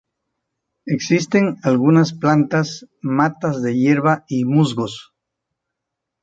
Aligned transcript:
Existente 0.87 1.57
algunas 1.61 2.11
plantas, 2.13 2.87
matas 3.01 3.61
de 3.61 3.75
hierba 3.77 4.25
y 4.27 4.45
musgos. 4.45 5.13